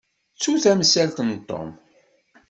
[0.33, 1.69] Ttu tamsalt n Tom.